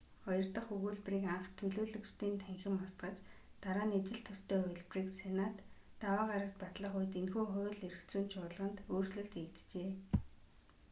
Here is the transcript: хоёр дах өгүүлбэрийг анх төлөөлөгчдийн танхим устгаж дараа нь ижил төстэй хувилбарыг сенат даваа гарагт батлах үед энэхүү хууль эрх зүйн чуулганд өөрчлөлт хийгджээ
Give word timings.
хоёр 0.25 0.47
дах 0.55 0.67
өгүүлбэрийг 0.75 1.25
анх 1.35 1.47
төлөөлөгчдийн 1.59 2.35
танхим 2.43 2.75
устгаж 2.85 3.15
дараа 3.63 3.85
нь 3.87 3.97
ижил 3.99 4.21
төстэй 4.25 4.59
хувилбарыг 4.61 5.09
сенат 5.21 5.55
даваа 6.01 6.25
гарагт 6.31 6.57
батлах 6.63 6.93
үед 6.99 7.13
энэхүү 7.21 7.45
хууль 7.51 7.81
эрх 7.87 7.99
зүйн 8.11 8.27
чуулганд 8.31 8.77
өөрчлөлт 8.93 9.33
хийгджээ 9.35 9.91